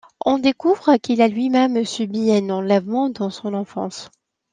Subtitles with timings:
[0.25, 4.09] On découvre qu'il a lui-même subi un enlèvement dans son enfance.